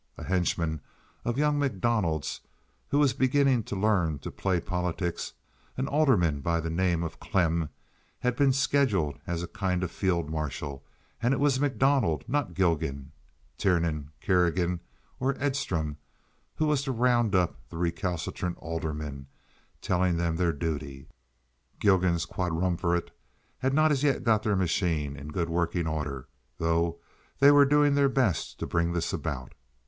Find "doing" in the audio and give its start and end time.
27.65-27.93